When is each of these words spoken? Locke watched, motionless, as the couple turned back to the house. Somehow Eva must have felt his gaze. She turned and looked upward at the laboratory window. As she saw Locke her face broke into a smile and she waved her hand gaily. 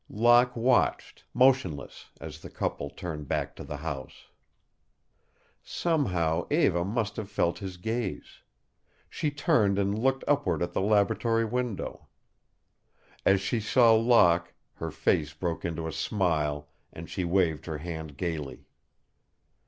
Locke 0.09 0.55
watched, 0.55 1.25
motionless, 1.31 2.09
as 2.19 2.39
the 2.41 2.49
couple 2.49 2.89
turned 2.89 3.27
back 3.27 3.55
to 3.55 3.63
the 3.63 3.77
house. 3.77 4.29
Somehow 5.61 6.47
Eva 6.49 6.83
must 6.83 7.17
have 7.17 7.29
felt 7.29 7.59
his 7.59 7.77
gaze. 7.77 8.41
She 9.11 9.29
turned 9.29 9.77
and 9.77 9.95
looked 9.95 10.23
upward 10.27 10.63
at 10.63 10.73
the 10.73 10.81
laboratory 10.81 11.45
window. 11.45 12.07
As 13.27 13.41
she 13.41 13.59
saw 13.59 13.93
Locke 13.93 14.51
her 14.73 14.89
face 14.89 15.33
broke 15.35 15.63
into 15.63 15.87
a 15.87 15.91
smile 15.93 16.67
and 16.91 17.07
she 17.07 17.23
waved 17.23 17.67
her 17.67 17.77
hand 17.77 18.17
gaily. 18.17 18.65